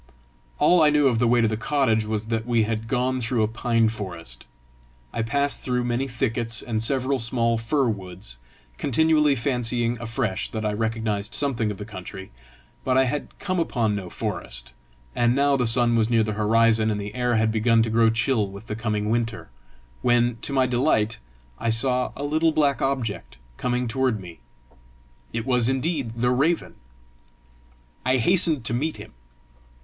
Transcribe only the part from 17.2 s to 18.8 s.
had begun to grow chill with the